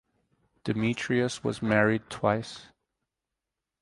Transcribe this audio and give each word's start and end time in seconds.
Demetrius 0.63 1.43
was 1.43 1.61
married 1.61 2.01
twice. 2.09 2.69